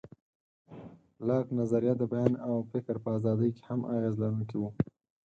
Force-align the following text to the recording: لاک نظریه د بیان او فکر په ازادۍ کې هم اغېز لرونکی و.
لاک 1.27 1.47
نظریه 1.59 1.93
د 1.97 2.03
بیان 2.11 2.33
او 2.47 2.53
فکر 2.71 2.95
په 3.03 3.09
ازادۍ 3.17 3.49
کې 3.55 3.63
هم 3.69 3.79
اغېز 3.95 4.15
لرونکی 4.21 4.57
و. 4.59 4.63